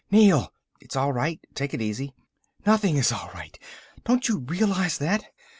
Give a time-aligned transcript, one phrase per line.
[0.09, 1.39] "Neel!" "It's all right.
[1.53, 2.11] Take it easy"
[2.65, 3.55] "Nothing is all right
[4.03, 5.23] don't you realize that.